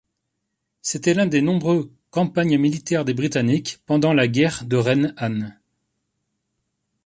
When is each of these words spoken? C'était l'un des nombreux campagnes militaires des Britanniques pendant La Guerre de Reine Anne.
C'était 0.81 1.13
l'un 1.13 1.27
des 1.27 1.43
nombreux 1.43 1.91
campagnes 2.09 2.57
militaires 2.57 3.05
des 3.05 3.13
Britanniques 3.13 3.81
pendant 3.85 4.13
La 4.13 4.27
Guerre 4.27 4.63
de 4.65 4.75
Reine 4.75 5.13
Anne. 5.15 5.59